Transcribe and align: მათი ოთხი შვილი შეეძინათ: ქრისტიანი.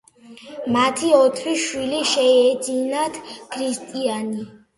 მათი 0.75 1.11
ოთხი 1.17 1.53
შვილი 1.65 1.99
შეეძინათ: 2.13 3.21
ქრისტიანი. 3.53 4.49